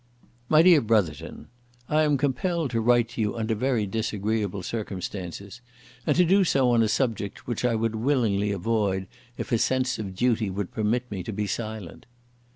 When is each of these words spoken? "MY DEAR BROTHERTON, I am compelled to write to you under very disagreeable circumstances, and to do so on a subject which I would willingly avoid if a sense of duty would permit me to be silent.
"MY 0.49 0.63
DEAR 0.63 0.81
BROTHERTON, 0.81 1.47
I 1.87 2.01
am 2.01 2.17
compelled 2.17 2.71
to 2.71 2.81
write 2.81 3.09
to 3.09 3.21
you 3.21 3.35
under 3.37 3.53
very 3.53 3.85
disagreeable 3.85 4.63
circumstances, 4.63 5.61
and 6.07 6.15
to 6.17 6.25
do 6.25 6.43
so 6.43 6.71
on 6.71 6.81
a 6.81 6.87
subject 6.87 7.45
which 7.45 7.63
I 7.63 7.75
would 7.75 7.93
willingly 7.93 8.51
avoid 8.51 9.05
if 9.37 9.51
a 9.51 9.59
sense 9.59 9.99
of 9.99 10.15
duty 10.15 10.49
would 10.49 10.71
permit 10.73 11.11
me 11.11 11.21
to 11.21 11.31
be 11.31 11.45
silent. 11.45 12.07